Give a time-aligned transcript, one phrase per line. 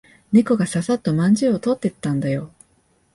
[0.31, 2.49] 猫がささっとまんじゅうを取ってったんだよ。